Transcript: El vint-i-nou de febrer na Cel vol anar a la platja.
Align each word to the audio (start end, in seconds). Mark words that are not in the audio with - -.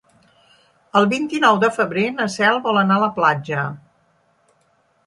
El 0.99 1.05
vint-i-nou 1.11 1.59
de 1.65 1.69
febrer 1.75 2.07
na 2.17 2.27
Cel 2.37 2.59
vol 2.65 2.83
anar 2.85 2.99
a 3.01 3.05
la 3.05 3.13
platja. 3.21 3.71